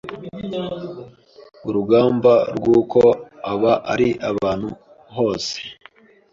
urugamba 1.67 2.33
rw’uko 2.57 2.99
aba 3.51 3.73
ari 3.93 4.09
ahantu 4.29 4.69
hose, 5.15 5.55